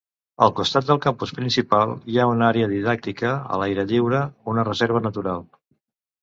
Al 0.43 0.51
costat 0.59 0.85
del 0.85 0.99
campus 1.01 1.33
principal 1.39 1.93
hi 2.13 2.17
ha 2.21 2.25
una 2.31 2.47
àrea 2.47 2.71
didàctica 2.71 3.35
a 3.35 3.61
l'aire 3.65 3.87
lliure, 3.93 4.23
una 4.55 4.65
reserva 4.71 5.05
natural. 5.11 5.47